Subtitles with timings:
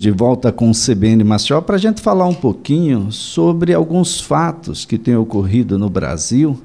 [0.00, 4.84] De volta com o CBN Maceió para a gente falar um pouquinho sobre alguns fatos
[4.84, 6.56] que têm ocorrido no Brasil,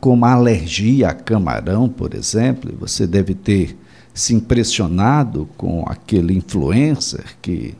[0.00, 2.74] como a alergia a camarão, por exemplo.
[2.80, 3.76] Você deve ter
[4.14, 7.74] se impressionado com aquele influencer que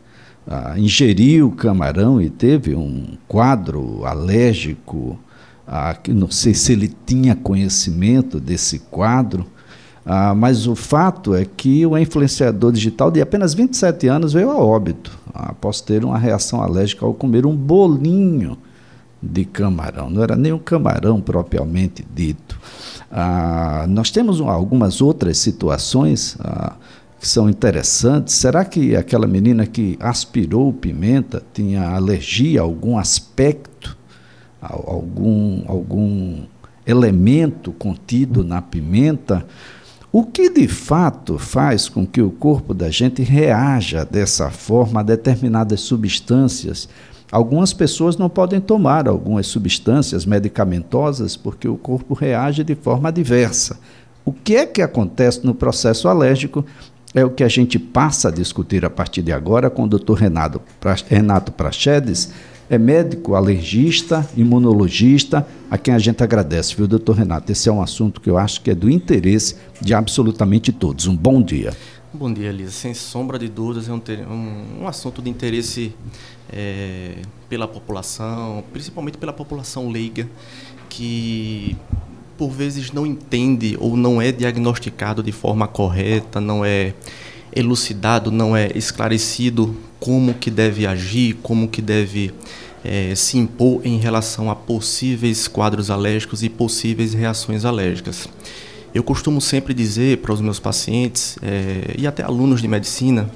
[0.46, 5.18] ah, ingeriu camarão e teve um quadro alérgico.
[5.66, 9.46] Ah, não sei se ele tinha conhecimento desse quadro.
[10.06, 14.56] Ah, mas o fato é que o influenciador digital de apenas 27 anos veio a
[14.56, 18.58] óbito após ter uma reação alérgica ao comer um bolinho
[19.22, 20.10] de camarão.
[20.10, 22.60] Não era nem um camarão propriamente dito.
[23.10, 26.74] Ah, nós temos algumas outras situações ah,
[27.18, 28.34] que são interessantes.
[28.34, 33.96] Será que aquela menina que aspirou pimenta tinha alergia a algum aspecto,
[34.60, 36.42] a algum, algum
[36.86, 39.46] elemento contido na pimenta?
[40.16, 45.02] O que de fato faz com que o corpo da gente reaja dessa forma a
[45.02, 46.88] determinadas substâncias?
[47.32, 53.76] Algumas pessoas não podem tomar algumas substâncias medicamentosas porque o corpo reage de forma diversa.
[54.24, 56.64] O que é que acontece no processo alérgico
[57.12, 60.14] é o que a gente passa a discutir a partir de agora com o Dr.
[60.14, 60.62] Renato,
[61.08, 62.30] Renato Prachedes,
[62.68, 67.50] é médico, alergista, imunologista, a quem a gente agradece, viu, doutor Renato?
[67.52, 71.06] Esse é um assunto que eu acho que é do interesse de absolutamente todos.
[71.06, 71.74] Um bom dia.
[72.12, 72.70] Bom dia, Elisa.
[72.70, 75.92] Sem sombra de dúvidas, é um, um, um assunto de interesse
[76.52, 77.16] é,
[77.48, 80.28] pela população, principalmente pela população leiga,
[80.88, 81.76] que
[82.38, 86.94] por vezes não entende ou não é diagnosticado de forma correta, não é
[87.54, 92.30] elucidado, não é esclarecido como que deve agir, como que deve
[92.84, 98.28] é, se impor em relação a possíveis quadros alérgicos e possíveis reações alérgicas.
[98.94, 103.30] Eu costumo sempre dizer para os meus pacientes é, e até alunos de medicina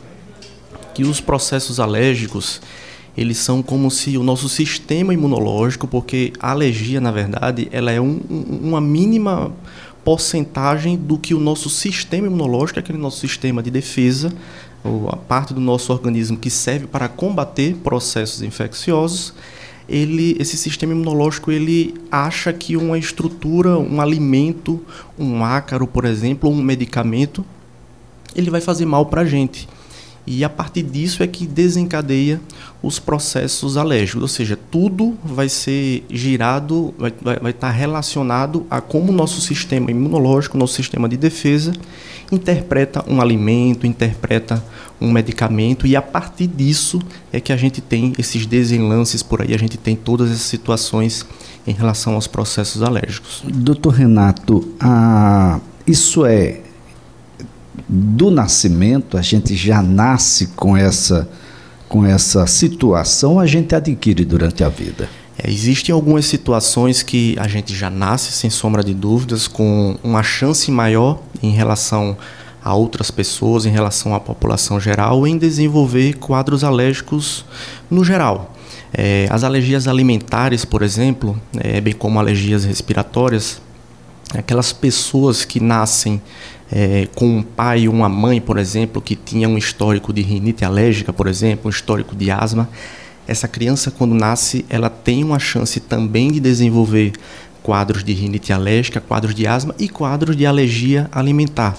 [0.94, 2.60] que os processos alérgicos
[3.16, 8.00] eles são como se o nosso sistema imunológico, porque a alergia, na verdade, ela é
[8.00, 9.52] um, uma mínima
[10.04, 14.32] porcentagem do que o nosso sistema imunológico, aquele nosso sistema de defesa,
[15.10, 19.34] a parte do nosso organismo que serve para combater processos infecciosos,
[19.88, 24.80] ele, esse sistema imunológico ele acha que uma estrutura, um alimento,
[25.18, 27.44] um ácaro, por exemplo, ou um medicamento,
[28.36, 29.68] ele vai fazer mal para a gente.
[30.30, 32.38] E a partir disso é que desencadeia
[32.82, 38.80] os processos alérgicos, ou seja, tudo vai ser girado, vai, vai, vai estar relacionado a
[38.80, 41.72] como o nosso sistema imunológico, nosso sistema de defesa,
[42.30, 44.62] interpreta um alimento, interpreta
[45.00, 47.00] um medicamento, e a partir disso
[47.32, 51.24] é que a gente tem esses desenlances por aí, a gente tem todas essas situações
[51.66, 53.42] em relação aos processos alérgicos.
[53.44, 56.67] Doutor Renato, ah, isso é
[57.88, 61.28] do nascimento, a gente já nasce com essa,
[61.88, 65.08] com essa situação, a gente adquire durante a vida?
[65.38, 70.22] É, existem algumas situações que a gente já nasce, sem sombra de dúvidas, com uma
[70.22, 72.16] chance maior em relação
[72.62, 77.44] a outras pessoas, em relação à população geral, em desenvolver quadros alérgicos
[77.88, 78.54] no geral.
[78.92, 83.60] É, as alergias alimentares, por exemplo, é, bem como alergias respiratórias,
[84.34, 86.20] aquelas pessoas que nascem
[86.70, 90.64] é, com um pai ou uma mãe, por exemplo, que tinha um histórico de rinite
[90.64, 92.68] alérgica, por exemplo, um histórico de asma,
[93.26, 97.12] essa criança, quando nasce, ela tem uma chance também de desenvolver
[97.62, 101.76] quadros de rinite alérgica, quadros de asma e quadros de alergia alimentar.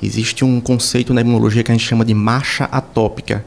[0.00, 3.44] Existe um conceito na imunologia que a gente chama de marcha atópica,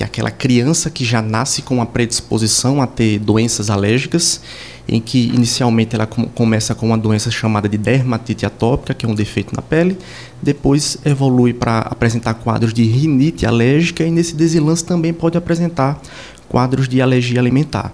[0.00, 4.40] que é aquela criança que já nasce com uma predisposição a ter doenças alérgicas,
[4.88, 9.08] em que inicialmente ela com, começa com uma doença chamada de dermatite atópica, que é
[9.08, 9.98] um defeito na pele,
[10.40, 16.00] depois evolui para apresentar quadros de rinite alérgica e nesse desilance também pode apresentar
[16.48, 17.92] quadros de alergia alimentar.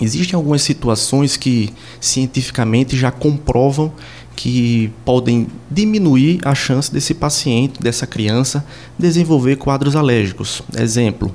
[0.00, 1.70] Existem algumas situações que
[2.00, 3.92] cientificamente já comprovam
[4.42, 8.64] que podem diminuir a chance desse paciente, dessa criança,
[8.98, 10.62] desenvolver quadros alérgicos.
[10.78, 11.30] Exemplo,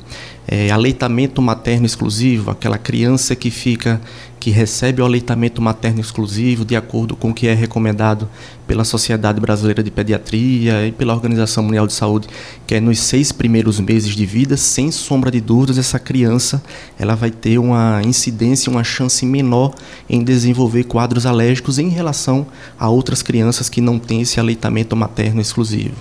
[0.47, 4.01] é, aleitamento materno exclusivo, aquela criança que fica
[4.45, 8.29] que recebe o aleitamento materno exclusivo de acordo com o que é recomendado
[8.67, 12.27] pela Sociedade Brasileira de Pediatria e pela Organização Mundial de Saúde,
[12.67, 16.63] que é nos seis primeiros meses de vida, sem sombra de dúvidas, essa criança
[16.99, 19.73] ela vai ter uma incidência, uma chance menor
[20.07, 22.45] em desenvolver quadros alérgicos em relação
[22.77, 25.95] a outras crianças que não têm esse aleitamento materno exclusivo.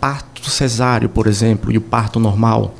[0.00, 2.74] Parto cesáreo, por exemplo, e o parto normal,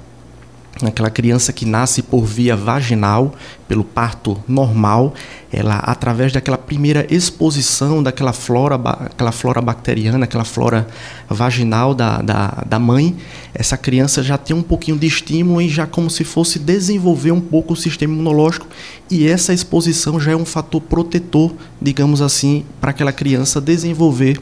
[0.81, 3.35] aquela criança que nasce por via vaginal,
[3.69, 5.15] pelo parto normal,
[5.53, 10.87] ela através daquela primeira exposição daquela flora, aquela flora bacteriana, aquela flora
[11.29, 13.17] vaginal da, da, da mãe,
[13.55, 17.41] essa criança já tem um pouquinho de estímulo e já como se fosse desenvolver um
[17.41, 18.67] pouco o sistema imunológico.
[19.11, 24.41] E essa exposição já é um fator protetor, digamos assim, para aquela criança desenvolver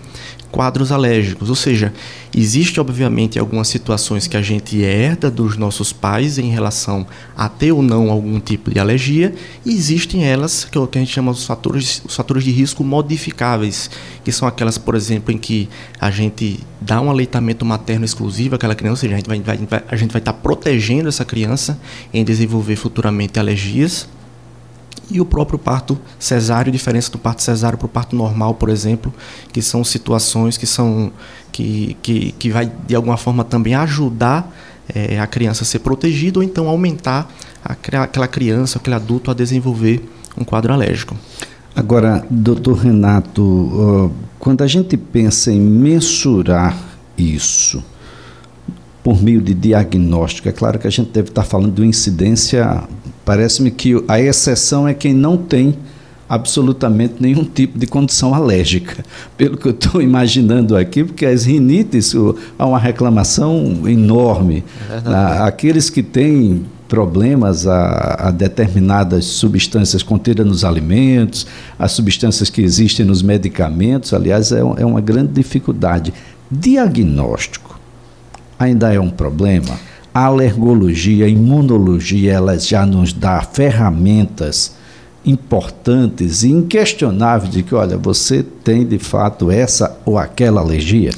[0.51, 1.49] quadros alérgicos.
[1.49, 1.93] Ou seja,
[2.35, 7.07] existe obviamente algumas situações que a gente herda dos nossos pais em relação
[7.37, 11.01] a ter ou não algum tipo de alergia, e existem elas que, é que a
[11.01, 13.91] gente chama os fatores, os fatores de risco modificáveis,
[14.25, 15.69] que são aquelas, por exemplo, em que
[16.01, 19.83] a gente dá um aleitamento materno exclusivo àquela criança, ou seja, a gente vai, vai
[19.89, 21.79] a gente vai estar protegendo essa criança
[22.13, 24.09] em desenvolver futuramente alergias
[25.11, 29.13] e o próprio parto cesáreo, diferença do parto cesáreo para o parto normal, por exemplo,
[29.53, 31.13] que são situações que são
[31.51, 34.55] que, que, que vai de alguma forma também ajudar
[34.95, 37.31] é, a criança a ser protegida ou então aumentar
[37.65, 41.17] a, aquela criança, aquele adulto a desenvolver um quadro alérgico.
[41.75, 46.77] Agora, doutor Renato, quando a gente pensa em mensurar
[47.17, 47.83] isso
[49.03, 52.83] por meio de diagnóstico, é claro que a gente deve estar falando de uma incidência
[53.31, 55.77] Parece-me que a exceção é quem não tem
[56.29, 59.05] absolutamente nenhum tipo de condição alérgica,
[59.39, 62.13] pelo que eu estou imaginando aqui, porque as rinites
[62.59, 64.65] há uma reclamação enorme.
[64.91, 71.47] É Aqueles que têm problemas a, a, determinadas substâncias contidas nos alimentos,
[71.79, 76.13] as substâncias que existem nos medicamentos, aliás, é, é uma grande dificuldade.
[76.51, 77.79] Diagnóstico
[78.59, 79.79] ainda é um problema
[80.13, 84.75] alergologia, imunologia, elas já nos dá ferramentas
[85.25, 91.11] importantes e inquestionáveis de que, olha, você tem de fato essa ou aquela alergia?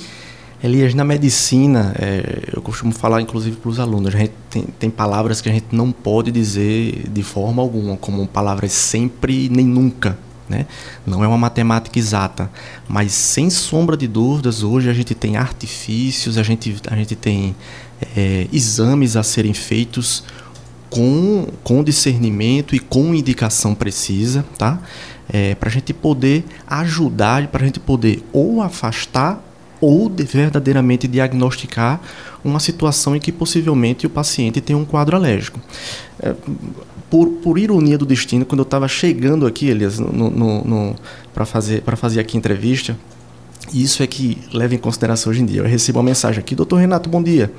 [0.62, 4.90] Elias, na medicina, é, eu costumo falar inclusive para os alunos, a gente tem, tem,
[4.90, 10.16] palavras que a gente não pode dizer de forma alguma, como palavras sempre nem nunca.
[10.52, 10.66] Né?
[11.06, 12.50] Não é uma matemática exata,
[12.86, 17.56] mas sem sombra de dúvidas, hoje a gente tem artifícios, a gente, a gente tem
[18.14, 20.22] é, exames a serem feitos
[20.90, 24.78] com, com discernimento e com indicação precisa, tá?
[25.32, 29.42] É, para a gente poder ajudar, para a gente poder ou afastar
[29.80, 31.98] ou de verdadeiramente diagnosticar
[32.44, 35.58] uma situação em que possivelmente o paciente tem um quadro alérgico.
[36.20, 36.34] É,
[37.12, 40.96] por, por, ironia do destino, quando eu estava chegando aqui, Elias, no, no, no
[41.34, 42.96] para fazer, fazer aqui entrevista,
[43.70, 45.60] isso é que leva em consideração hoje em dia.
[45.60, 47.52] Eu recebo uma mensagem aqui, doutor Renato, bom dia.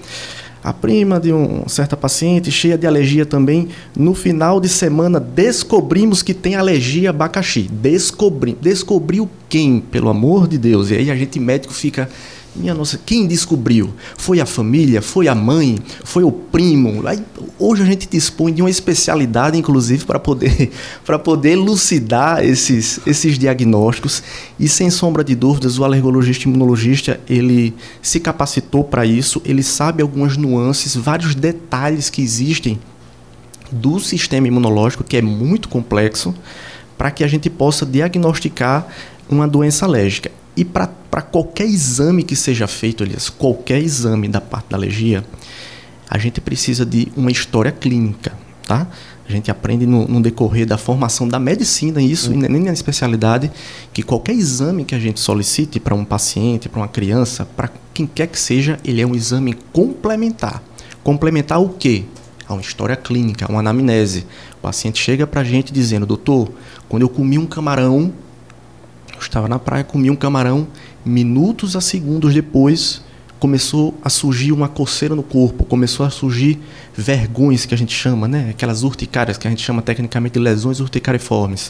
[0.64, 6.24] A prima de uma certa paciente, cheia de alergia também, no final de semana descobrimos
[6.24, 7.70] que tem alergia a abacaxi.
[7.72, 10.90] Descobri, descobriu quem, pelo amor de Deus?
[10.90, 12.10] E aí a gente médico fica
[12.56, 13.92] minha nossa, quem descobriu?
[14.16, 15.02] Foi a família?
[15.02, 15.80] Foi a mãe?
[16.04, 17.06] Foi o primo?
[17.08, 17.20] Aí,
[17.58, 20.72] hoje a gente dispõe de uma especialidade, inclusive, para poder,
[21.24, 24.22] poder elucidar esses, esses diagnósticos.
[24.60, 27.74] E sem sombra de dúvidas, o alergologista imunologista ele
[28.04, 32.80] se capacitou para isso, ele sabe algumas nuances, vários detalhes que existem
[33.72, 36.36] do sistema imunológico, que é muito complexo,
[36.96, 38.88] para que a gente possa diagnosticar
[39.28, 40.32] uma doença alérgica.
[40.56, 40.88] E para
[41.22, 45.24] qualquer exame que seja feito, Elias, qualquer exame da parte da alergia,
[46.10, 48.34] a gente precisa de uma história clínica,
[48.68, 48.88] tá?
[49.28, 52.40] A gente aprende no, no decorrer da formação da medicina, isso, uhum.
[52.40, 53.50] nem na especialidade,
[53.94, 58.06] que qualquer exame que a gente solicite para um paciente, para uma criança, para quem
[58.06, 60.62] quer que seja, ele é um exame complementar.
[61.04, 62.04] Complementar o quê?
[62.48, 64.26] A uma história clínica, uma anamnese.
[64.58, 66.52] O paciente chega para a gente dizendo, doutor,
[66.90, 68.14] quando eu comi um camarão,
[69.28, 70.68] estava na praia, comi um camarão,
[71.06, 73.02] minutos a segundos depois
[73.44, 76.62] começou a surgir uma coceira no corpo, começou a surgir
[76.96, 78.52] vergões que a gente chama, né?
[78.52, 81.70] Aquelas urticárias que a gente chama tecnicamente de lesões urticariformes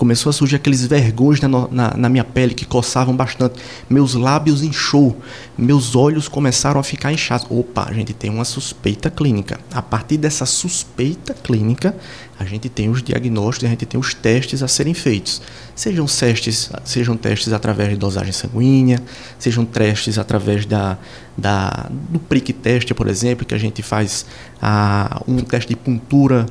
[0.00, 3.60] começou a surgir aqueles vergões na, na, na, minha pele que coçavam bastante.
[3.86, 5.20] Meus lábios inchou,
[5.58, 7.46] meus olhos começaram a ficar inchados.
[7.50, 9.60] Opa, a gente tem uma suspeita clínica.
[9.70, 11.94] A partir dessa suspeita clínica,
[12.38, 15.42] a gente tem os diagnósticos, a gente tem os testes a serem feitos.
[15.80, 19.02] Sejam testes, sejam testes através de dosagem sanguínea,
[19.38, 20.98] sejam testes através da,
[21.38, 24.26] da, do prick teste, por exemplo, que a gente faz
[24.60, 26.44] a, um teste de puntura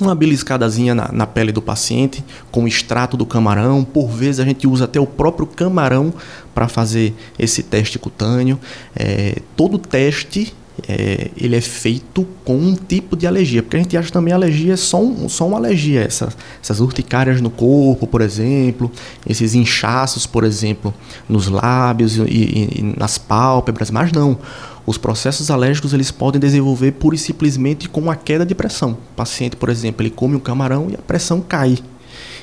[0.00, 3.84] uma beliscadazinha na, na, pele do paciente com extrato do camarão.
[3.84, 6.14] Por vezes a gente usa até o próprio camarão
[6.54, 8.58] para fazer esse teste cutâneo.
[8.94, 10.54] É, todo teste
[10.88, 14.74] é, ele é feito com um tipo de alergia, porque a gente acha também alergia
[14.74, 16.36] é só, um, só uma alergia, essas,
[16.80, 18.90] urticárias no corpo, por exemplo,
[19.26, 20.92] esses inchaços, por exemplo,
[21.28, 24.38] nos lábios e, e, e nas pálpebras, mas não
[24.86, 28.92] Os processos alérgicos eles podem desenvolver pura e simplesmente com uma queda de pressão.
[28.92, 31.78] O paciente, por exemplo, ele come um camarão e a pressão cai.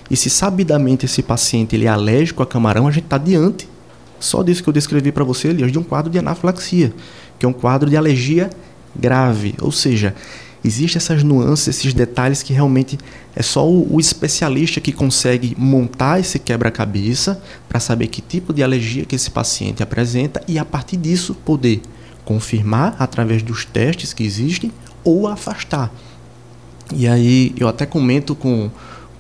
[0.10, 3.68] E se sabidamente esse paciente ele é alérgico a camarão, a gente está diante,
[4.24, 6.94] só disso que eu descrevi para você, Elias, de um quadro de anafilaxia,
[7.38, 8.50] que é um quadro de alergia
[8.96, 9.53] grave.
[9.60, 10.15] Ou seja,
[10.63, 12.98] existem essas nuances, esses detalhes que realmente
[13.36, 18.63] é só o, o especialista que consegue montar esse quebra-cabeça para saber que tipo de
[18.63, 21.82] alergia que esse paciente apresenta e a partir disso poder
[22.24, 24.72] confirmar através dos testes que existem
[25.03, 25.92] ou afastar.
[26.96, 28.72] E aí eu até comento com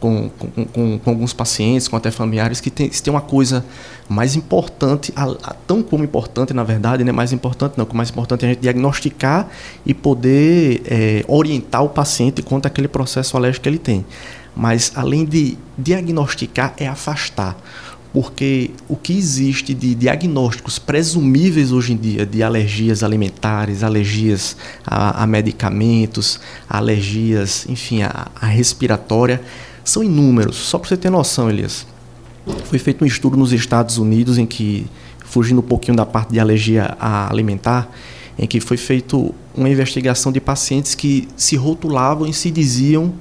[0.03, 0.29] com,
[0.73, 3.63] com, com, alguns pacientes, com até familiares, que tem, tem uma coisa
[4.09, 7.13] mais importante, a, a, tão como importante, na verdade, né?
[7.13, 9.47] mais importante não, o mais importante é a gente diagnosticar
[9.85, 14.05] e poder é, orientar o paciente quanto àquele processo alérgico que ele tem.
[14.53, 17.55] Mas, além de diagnosticar, é afastar
[18.13, 24.55] porque o que existe de diagnósticos presumíveis hoje em dia de alergias alimentares, alergias
[24.85, 29.41] a, a medicamentos, alergias, enfim, a, a respiratória,
[29.83, 30.55] são inúmeros.
[30.55, 31.85] Só para você ter noção, Elias.
[32.65, 34.85] Foi feito um estudo nos Estados Unidos em que,
[35.25, 37.89] fugindo um pouquinho da parte de alergia alimentar,
[38.37, 43.13] em que foi feito uma investigação de pacientes que se rotulavam e se diziam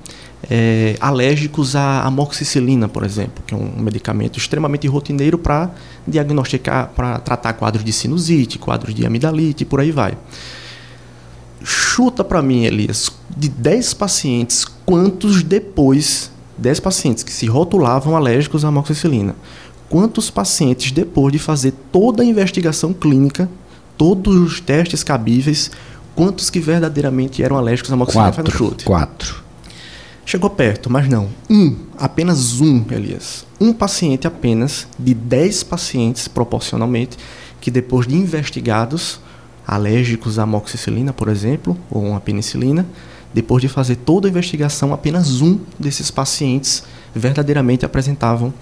[0.51, 5.71] é, alérgicos à amoxicilina, por exemplo, que é um medicamento extremamente rotineiro para
[6.07, 10.17] diagnosticar, para tratar quadros de sinusite, quadros de amidalite por aí vai.
[11.63, 18.65] Chuta para mim, Elias, de 10 pacientes, quantos depois 10 pacientes que se rotulavam alérgicos
[18.65, 19.35] à amoxicilina.
[19.89, 23.49] Quantos pacientes, depois de fazer toda a investigação clínica,
[23.97, 25.71] todos os testes cabíveis,
[26.15, 28.33] quantos que verdadeiramente eram alérgicos à amoxicilina?
[28.33, 28.85] Quatro.
[28.85, 29.43] Quatro.
[30.25, 31.29] Chegou perto, mas não.
[31.51, 33.45] Um, apenas um, Elias.
[33.61, 37.19] Um paciente apenas, de 10 pacientes proporcionalmente,
[37.61, 39.21] que depois de investigados,
[39.67, 42.87] alérgicos à amoxicilina, por exemplo, ou à penicilina,
[43.33, 46.85] depois de fazer toda a investigação, apenas um desses pacientes
[47.15, 48.53] verdadeiramente apresentavam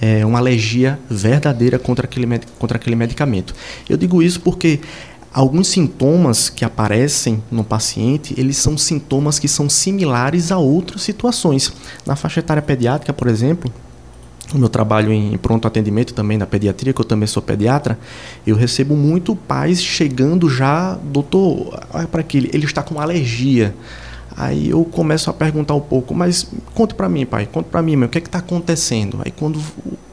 [0.00, 2.26] é, uma alergia verdadeira contra aquele,
[2.58, 3.54] contra aquele medicamento.
[3.88, 4.80] Eu digo isso porque
[5.32, 11.72] alguns sintomas que aparecem no paciente, eles são sintomas que são similares a outras situações.
[12.06, 13.72] Na faixa etária pediátrica, por exemplo,
[14.54, 17.98] o meu trabalho em pronto atendimento também na pediatria, que eu também sou pediatra,
[18.46, 23.74] eu recebo muito pais chegando já, doutor, olha para aquele, ele está com alergia.
[24.40, 27.96] Aí eu começo a perguntar um pouco, mas conte para mim, pai, conte para mim,
[27.96, 29.18] meu, o que é que está acontecendo?
[29.24, 29.60] Aí quando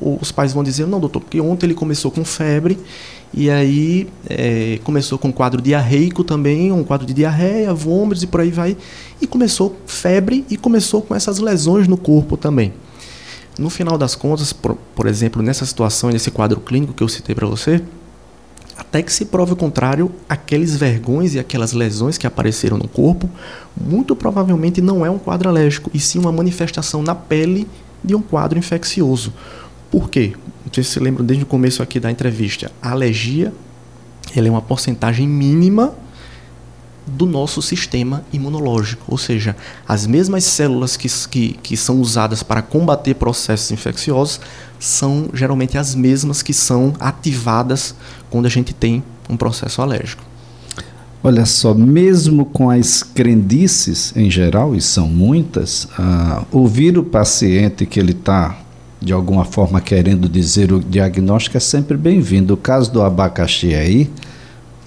[0.02, 2.76] os pais vão dizer, não, doutor, porque ontem ele começou com febre
[3.32, 8.28] e aí é, começou com um quadro diarreico também, um quadro de diarreia, vômitos e
[8.28, 8.76] por aí vai,
[9.22, 12.74] e começou febre e começou com essas lesões no corpo também.
[13.60, 17.36] No final das contas, por, por exemplo, nessa situação, nesse quadro clínico que eu citei
[17.36, 17.80] para você,
[18.78, 23.30] até que se prove o contrário, aqueles vergões e aquelas lesões que apareceram no corpo,
[23.80, 27.68] muito provavelmente não é um quadro alérgico, e sim uma manifestação na pele
[28.04, 29.34] de um quadro infeccioso.
[29.90, 30.34] Por quê?
[30.66, 32.72] Não sei se você lembra desde o começo aqui da entrevista.
[32.82, 33.54] A alergia
[34.36, 35.94] ela é uma porcentagem mínima
[37.06, 39.04] do nosso sistema imunológico.
[39.08, 39.56] Ou seja,
[39.88, 44.40] as mesmas células que, que, que são usadas para combater processos infecciosos
[44.80, 47.96] são geralmente as mesmas que são ativadas
[48.30, 50.24] quando a gente tem um processo alérgico.
[51.24, 57.84] Olha só, mesmo com as crendices em geral, e são muitas, uh, ouvir o paciente
[57.86, 58.60] que ele está
[59.02, 62.54] de alguma forma querendo dizer o diagnóstico é sempre bem-vindo.
[62.54, 64.10] O caso do abacaxi aí,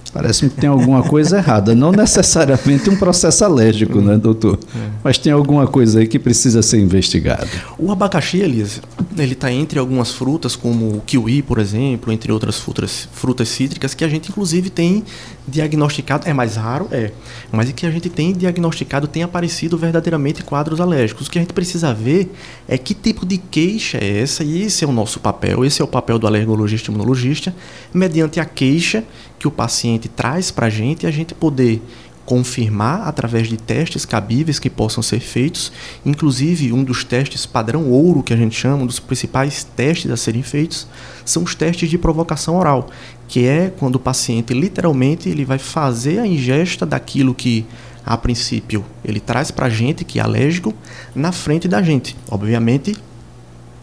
[0.09, 1.75] Parece que tem alguma coisa errada.
[1.75, 4.59] Não necessariamente um processo alérgico, né, doutor?
[4.75, 4.89] É.
[5.03, 7.47] Mas tem alguma coisa aí que precisa ser investigada.
[7.77, 8.81] O abacaxi, Elisa,
[9.17, 13.93] ele está entre algumas frutas, como o kiwi, por exemplo, entre outras frutas, frutas cítricas,
[13.93, 15.03] que a gente inclusive tem
[15.47, 16.27] diagnosticado.
[16.27, 16.87] É mais raro?
[16.91, 17.11] É.
[17.51, 21.27] Mas que a gente tem diagnosticado, tem aparecido verdadeiramente quadros alérgicos.
[21.27, 22.31] O que a gente precisa ver
[22.67, 25.85] é que tipo de queixa é essa, e esse é o nosso papel, esse é
[25.85, 27.53] o papel do alergologista e imunologista,
[27.93, 29.03] mediante a queixa
[29.37, 31.81] que o paciente traz para a gente e a gente poder
[32.29, 35.71] confirmar através de testes cabíveis que possam ser feitos,
[36.05, 40.15] inclusive um dos testes padrão ouro que a gente chama, um dos principais testes a
[40.15, 40.87] serem feitos,
[41.25, 42.87] são os testes de provocação oral,
[43.27, 47.65] que é quando o paciente literalmente ele vai fazer a ingesta daquilo que
[48.05, 50.71] a princípio ele traz para a gente que é alérgico
[51.15, 52.95] na frente da gente, obviamente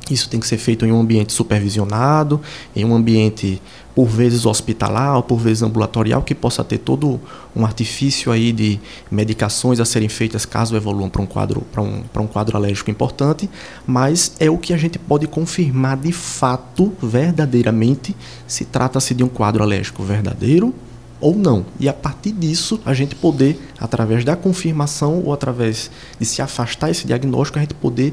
[0.09, 2.41] isso tem que ser feito em um ambiente supervisionado,
[2.75, 3.61] em um ambiente
[3.97, 7.19] por vezes hospitalar, por vezes ambulatorial, que possa ter todo
[7.57, 8.79] um artifício aí de
[9.11, 12.91] medicações a serem feitas caso evoluam para um quadro para um, para um quadro alérgico
[12.91, 13.49] importante,
[13.87, 18.15] mas é o que a gente pode confirmar de fato, verdadeiramente,
[18.47, 20.75] se trata-se de um quadro alérgico verdadeiro
[21.19, 21.65] ou não.
[21.81, 26.91] E a partir disso, a gente poder, através da confirmação ou através de se afastar
[26.91, 28.13] esse diagnóstico, a gente poder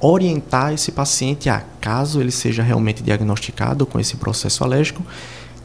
[0.00, 5.04] orientar esse paciente a, caso ele seja realmente diagnosticado com esse processo alérgico,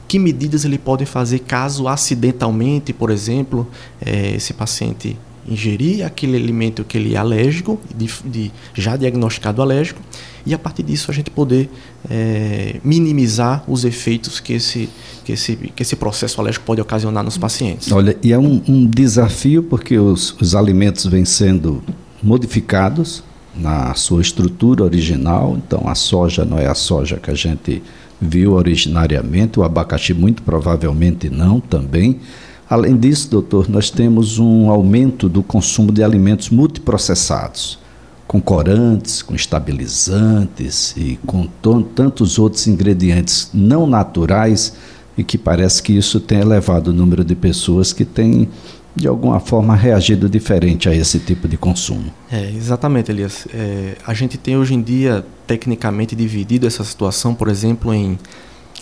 [0.06, 3.66] que medidas ele pode fazer caso acidentalmente, por exemplo,
[4.04, 10.00] é, esse paciente ingerir aquele alimento que ele é alérgico, de, de, já diagnosticado alérgico,
[10.46, 11.70] e a partir disso a gente poder
[12.10, 14.88] é, minimizar os efeitos que esse,
[15.24, 17.90] que, esse, que esse processo alérgico pode ocasionar nos pacientes.
[17.92, 21.82] Olha, e é um, um desafio porque os, os alimentos vêm sendo
[22.22, 23.22] modificados
[23.56, 27.82] na sua estrutura original, então a soja não é a soja que a gente
[28.20, 32.20] viu originariamente, o abacaxi muito provavelmente não também.
[32.68, 37.78] Além disso, doutor, nós temos um aumento do consumo de alimentos multiprocessados,
[38.26, 41.46] com corantes, com estabilizantes e com
[41.94, 44.74] tantos outros ingredientes não naturais
[45.16, 48.48] e que parece que isso tem elevado o número de pessoas que têm
[48.94, 52.12] de alguma forma reagido diferente a esse tipo de consumo.
[52.30, 53.46] É, exatamente, Elias.
[53.52, 58.18] É, a gente tem hoje em dia tecnicamente dividido essa situação, por exemplo, em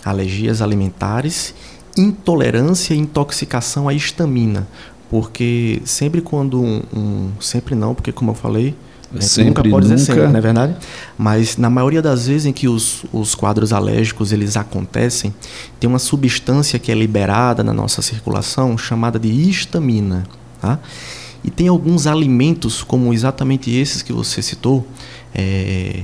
[0.05, 1.55] alergias alimentares,
[1.97, 4.67] intolerância e intoxicação à histamina,
[5.09, 8.75] porque sempre quando um, um sempre não, porque como eu falei,
[9.19, 9.95] Sempre, nunca pode nunca.
[9.95, 10.75] dizer sempre, não é verdade?
[11.17, 15.33] Mas na maioria das vezes em que os, os quadros alérgicos eles acontecem,
[15.79, 20.23] tem uma substância que é liberada na nossa circulação chamada de histamina.
[20.61, 20.79] Tá?
[21.43, 24.87] E tem alguns alimentos, como exatamente esses que você citou,
[25.35, 26.03] é,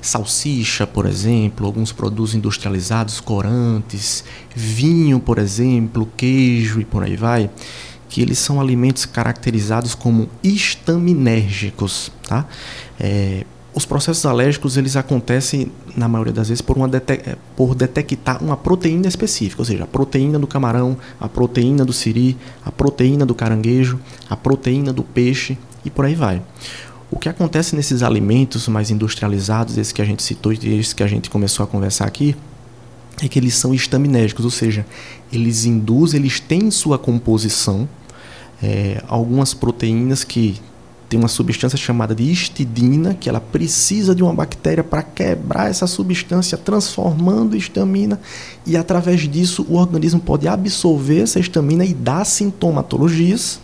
[0.00, 7.50] salsicha, por exemplo, alguns produtos industrializados, corantes, vinho, por exemplo, queijo e por aí vai
[8.10, 12.44] que eles são alimentos caracterizados como histaminérgicos, tá?
[12.98, 18.42] É, os processos alérgicos eles acontecem na maioria das vezes por, uma é, por detectar
[18.42, 23.24] uma proteína específica, ou seja, a proteína do camarão, a proteína do siri, a proteína
[23.24, 26.42] do caranguejo, a proteína do peixe e por aí vai.
[27.12, 31.04] O que acontece nesses alimentos mais industrializados, esses que a gente citou e esses que
[31.04, 32.34] a gente começou a conversar aqui,
[33.22, 34.84] é que eles são estaminérgicos, ou seja,
[35.32, 37.88] eles induzem, eles têm sua composição
[38.62, 40.60] é, algumas proteínas que
[41.08, 45.86] tem uma substância chamada de histidina, que ela precisa de uma bactéria para quebrar essa
[45.88, 48.20] substância, transformando histamina,
[48.64, 53.58] e através disso o organismo pode absorver essa histamina e dar sintomatologias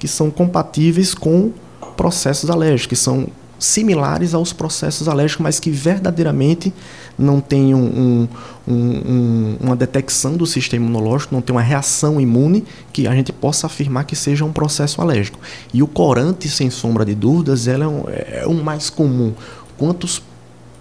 [0.00, 1.52] que são compatíveis com
[1.96, 6.72] processos alérgicos, que são similares aos processos alérgicos, mas que verdadeiramente
[7.20, 8.26] não tem um,
[8.66, 13.32] um, um, uma detecção do sistema imunológico, não tem uma reação imune que a gente
[13.32, 15.38] possa afirmar que seja um processo alérgico.
[15.72, 19.34] E o corante, sem sombra de dúvidas, ela é, um, é o mais comum.
[19.76, 20.22] Quantos,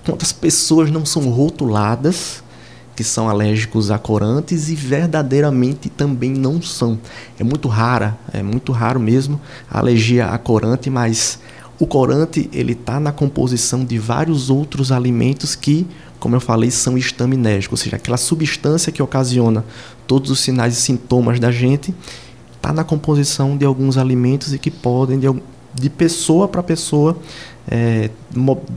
[0.05, 2.41] quantas pessoas não são rotuladas
[2.95, 6.99] que são alérgicos a corantes e verdadeiramente também não são.
[7.39, 9.39] É muito rara, é muito raro mesmo
[9.71, 11.39] a alergia a corante, mas
[11.79, 15.87] o corante ele está na composição de vários outros alimentos que,
[16.19, 19.63] como eu falei, são estaminérgicos, ou seja, aquela substância que ocasiona
[20.05, 21.95] todos os sinais e sintomas da gente
[22.53, 25.27] está na composição de alguns alimentos e que podem, de,
[25.73, 27.17] de pessoa para pessoa,
[27.65, 28.09] é,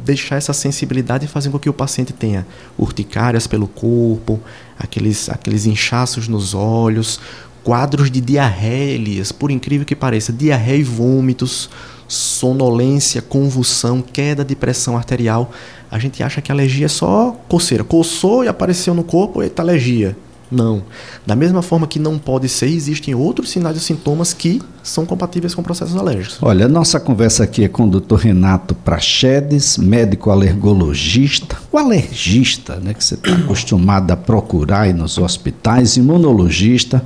[0.04, 2.46] deixar essa sensibilidade e fazer com que o paciente tenha
[2.78, 4.38] urticárias pelo corpo,
[4.78, 7.18] aqueles, aqueles inchaços nos olhos,
[7.64, 11.68] quadros de diarreias, por incrível que pareça, diarreia e vômitos,
[12.12, 15.50] sonolência, convulsão, queda de pressão arterial.
[15.90, 17.82] A gente acha que a alergia é só coceira.
[17.82, 20.16] Coçou e apareceu no corpo, eita, alergia.
[20.50, 20.82] Não.
[21.26, 25.54] Da mesma forma que não pode ser, existem outros sinais e sintomas que são compatíveis
[25.54, 26.36] com processos alérgicos.
[26.42, 28.16] Olha, nossa conversa aqui é com o Dr.
[28.16, 35.16] Renato Prachedes, médico alergologista, o alergista, né, que você está acostumado a procurar aí nos
[35.16, 37.02] hospitais, imunologista.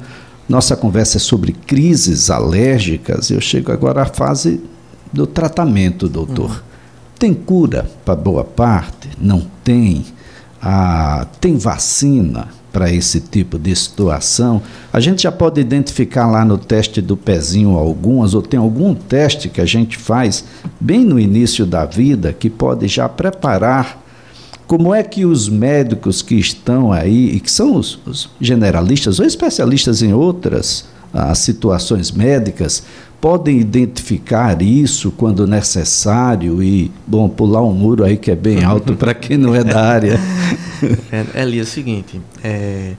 [0.48, 3.30] Nossa conversa é sobre crises alérgicas.
[3.30, 4.60] Eu chego agora à fase
[5.12, 6.50] do tratamento, doutor.
[6.50, 6.56] Uhum.
[7.18, 9.08] Tem cura para boa parte?
[9.20, 10.04] Não tem.
[10.60, 14.60] Ah, tem vacina para esse tipo de situação?
[14.92, 19.48] A gente já pode identificar lá no teste do pezinho algumas, ou tem algum teste
[19.48, 20.44] que a gente faz
[20.78, 24.04] bem no início da vida que pode já preparar
[24.66, 29.26] como é que os médicos que estão aí, e que são os, os generalistas ou
[29.26, 32.82] especialistas em outras ah, situações médicas,
[33.20, 38.94] podem identificar isso quando necessário e, bom, pular um muro aí que é bem alto
[38.94, 40.20] para quem não é da área.
[41.10, 42.92] É, Eli, é o seguinte, é,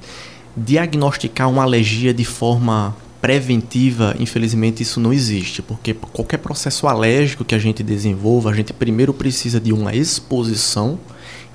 [0.58, 7.54] diagnosticar uma alergia de forma preventiva, infelizmente isso não existe, porque qualquer processo alérgico que
[7.54, 10.98] a gente desenvolva, a gente primeiro precisa de uma exposição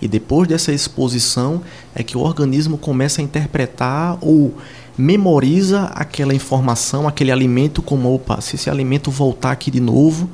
[0.00, 1.62] e depois dessa exposição
[1.94, 4.54] é que o organismo começa a interpretar ou
[4.96, 10.28] memoriza aquela informação, aquele alimento como, opa, se esse alimento voltar aqui de novo,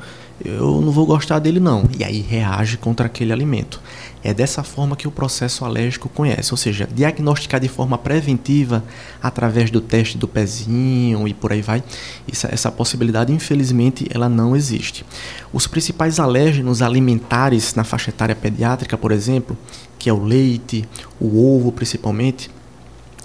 [0.45, 1.89] eu não vou gostar dele não.
[1.99, 3.81] E aí reage contra aquele alimento.
[4.23, 8.85] É dessa forma que o processo alérgico conhece, ou seja, diagnosticar de forma preventiva
[9.23, 11.83] através do teste do pezinho e por aí vai.
[12.31, 15.05] Essa, essa possibilidade, infelizmente, ela não existe.
[15.53, 19.57] Os principais alérgenos alimentares na faixa etária pediátrica, por exemplo,
[19.99, 20.85] que é o leite,
[21.21, 22.51] o ovo principalmente,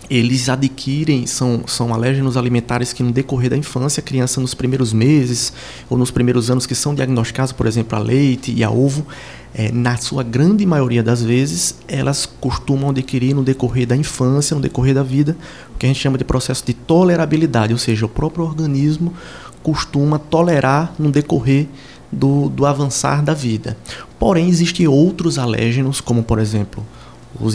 [0.09, 4.93] eles adquirem, são, são alérgenos alimentares que no decorrer da infância, a criança nos primeiros
[4.93, 5.53] meses
[5.89, 9.05] ou nos primeiros anos que são diagnosticados, por exemplo, a leite e a ovo,
[9.53, 14.61] é, na sua grande maioria das vezes, elas costumam adquirir no decorrer da infância, no
[14.61, 15.37] decorrer da vida,
[15.73, 19.13] o que a gente chama de processo de tolerabilidade, ou seja, o próprio organismo
[19.61, 21.67] costuma tolerar no decorrer
[22.11, 23.77] do, do avançar da vida.
[24.19, 26.83] Porém, existem outros alérgenos, como por exemplo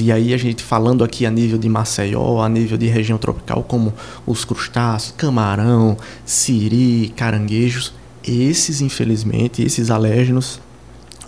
[0.00, 3.62] e aí a gente falando aqui a nível de Maceió, a nível de região tropical,
[3.62, 3.94] como
[4.26, 7.92] os crustáceos, camarão, siri, caranguejos,
[8.26, 10.60] esses infelizmente, esses alérgenos,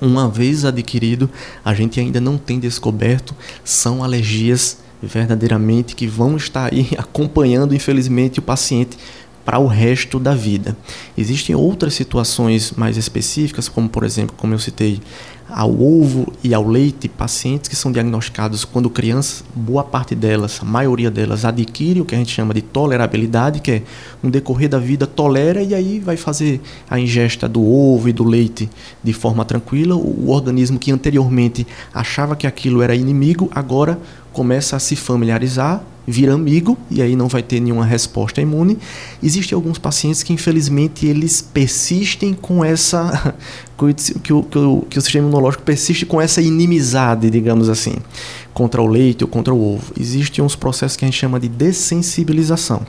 [0.00, 1.30] uma vez adquirido,
[1.64, 8.38] a gente ainda não tem descoberto, são alergias verdadeiramente que vão estar aí acompanhando infelizmente
[8.38, 8.98] o paciente
[9.44, 10.76] para o resto da vida.
[11.16, 15.00] Existem outras situações mais específicas, como por exemplo, como eu citei,
[15.52, 20.64] ao ovo e ao leite, pacientes que são diagnosticados quando crianças, boa parte delas, a
[20.64, 23.82] maioria delas, adquire o que a gente chama de tolerabilidade, que é
[24.22, 28.24] no decorrer da vida tolera e aí vai fazer a ingesta do ovo e do
[28.24, 28.70] leite
[29.02, 29.96] de forma tranquila.
[29.96, 33.98] O organismo que anteriormente achava que aquilo era inimigo, agora
[34.32, 38.78] começa a se familiarizar, vira amigo e aí não vai ter nenhuma resposta imune.
[39.22, 43.34] Existem alguns pacientes que infelizmente eles persistem com essa
[44.22, 47.94] que o, que o, que o sistema imunológico persiste com essa inimizade, digamos assim,
[48.52, 49.92] contra o leite ou contra o ovo.
[49.98, 52.82] Existem uns processos que a gente chama de dessensibilização,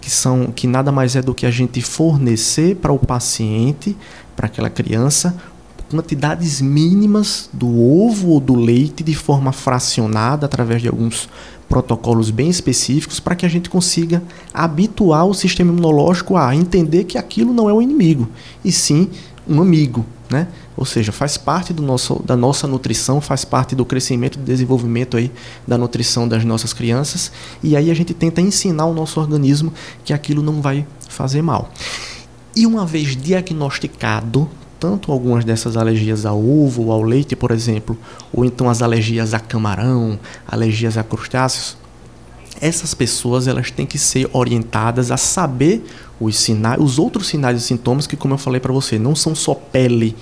[0.00, 3.96] que são que nada mais é do que a gente fornecer para o paciente,
[4.36, 5.36] para aquela criança,
[5.90, 11.28] quantidades mínimas do ovo ou do leite de forma fracionada através de alguns
[11.68, 14.22] protocolos bem específicos para que a gente consiga
[14.52, 18.28] habituar o sistema imunológico a entender que aquilo não é um inimigo,
[18.64, 19.08] e sim
[19.46, 20.48] um amigo, né?
[20.76, 25.16] Ou seja, faz parte do nosso, da nossa nutrição, faz parte do crescimento e desenvolvimento
[25.16, 25.30] aí
[25.66, 29.72] da nutrição das nossas crianças, e aí a gente tenta ensinar o nosso organismo
[30.04, 31.70] que aquilo não vai fazer mal.
[32.54, 37.96] E uma vez diagnosticado, tanto algumas dessas alergias ao ovo ou ao leite, por exemplo,
[38.32, 41.76] ou então as alergias a camarão, alergias a crustáceos,
[42.60, 45.84] essas pessoas elas têm que ser orientadas a saber
[46.20, 49.34] os sinais, os outros sinais e sintomas que, como eu falei para você, não são
[49.34, 50.16] só pele,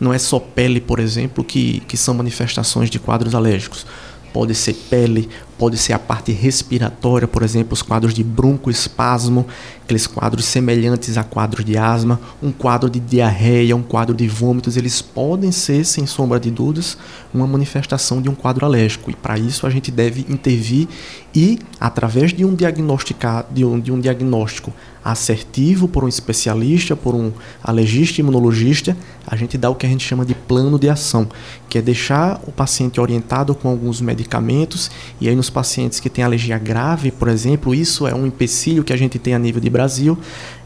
[0.00, 3.86] não é só pele, por exemplo, que, que são manifestações de quadros alérgicos.
[4.32, 5.28] Pode ser pele,
[5.62, 9.46] pode ser a parte respiratória, por exemplo, os quadros de broncoespasmo,
[9.84, 14.76] aqueles quadros semelhantes a quadros de asma, um quadro de diarreia, um quadro de vômitos,
[14.76, 16.98] eles podem ser, sem sombra de dúvidas,
[17.32, 19.08] uma manifestação de um quadro alérgico.
[19.08, 20.88] E para isso a gente deve intervir
[21.32, 24.72] e, através de um, de um, de um diagnóstico
[25.04, 28.96] assertivo por um especialista, por um alergista imunologista,
[29.26, 31.28] a gente dá o que a gente chama de plano de ação,
[31.68, 36.24] que é deixar o paciente orientado com alguns medicamentos e aí nos pacientes que têm
[36.24, 39.70] alergia grave, por exemplo, isso é um empecilho que a gente tem a nível de
[39.70, 40.18] Brasil,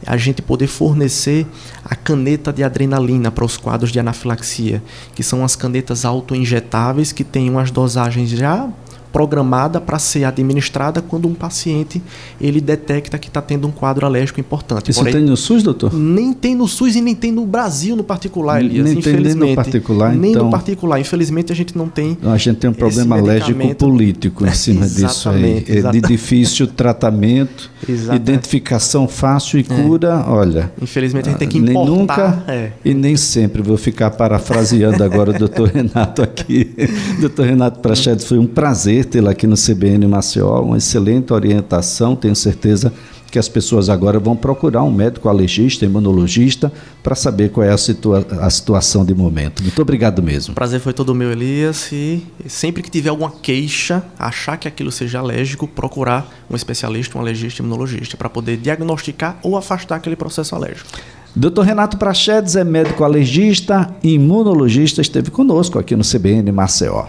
[0.06, 1.46] a gente poder fornecer
[1.84, 4.82] a caneta de adrenalina para os quadros de anafilaxia,
[5.14, 8.70] que são as canetas autoinjetáveis que têm umas dosagens já
[9.16, 12.02] programada para ser administrada quando um paciente
[12.38, 14.90] ele detecta que está tendo um quadro alérgico importante.
[14.90, 15.94] Isso Porém, tem no SUS, doutor?
[15.94, 18.84] Nem tem no SUS e nem tem no Brasil no particular, Elias.
[18.84, 20.44] Nem tem nem no particular, Nem então...
[20.44, 21.00] no particular.
[21.00, 22.18] Infelizmente a gente não tem.
[22.22, 25.64] A gente tem um problema alérgico político em cima disso aí.
[25.66, 28.22] É de difícil tratamento, exatamente.
[28.22, 29.64] identificação fácil e é.
[29.64, 30.30] cura, é.
[30.30, 30.72] olha.
[30.82, 31.90] Infelizmente a gente tem que importar.
[31.90, 32.72] Nem nunca é.
[32.84, 33.62] e nem sempre.
[33.62, 36.70] Vou ficar parafraseando agora o doutor Renato aqui.
[37.18, 42.36] doutor Renato Prachedes, foi um prazer tê-la aqui no CBN Maceió, uma excelente orientação, tenho
[42.36, 42.92] certeza
[43.30, 47.78] que as pessoas agora vão procurar um médico alergista, imunologista, para saber qual é a,
[47.78, 49.62] situa a, situação de momento.
[49.62, 50.52] Muito obrigado mesmo.
[50.52, 51.90] O prazer foi todo meu, Elias.
[51.92, 57.20] E sempre que tiver alguma queixa, achar que aquilo seja alérgico, procurar um especialista, um
[57.20, 60.88] alergista, imunologista, para poder diagnosticar ou afastar aquele processo alérgico.
[61.34, 61.60] Dr.
[61.60, 67.06] Renato Prachedes é médico alergista e imunologista, esteve conosco aqui no CBN Maceió.